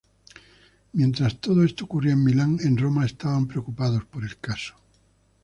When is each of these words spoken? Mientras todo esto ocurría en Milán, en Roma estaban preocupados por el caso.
Mientras 0.93 1.39
todo 1.39 1.63
esto 1.63 1.85
ocurría 1.85 2.13
en 2.13 2.23
Milán, 2.23 2.57
en 2.63 2.75
Roma 2.75 3.05
estaban 3.05 3.45
preocupados 3.45 4.03
por 4.05 4.23
el 4.25 4.35
caso. 4.39 4.73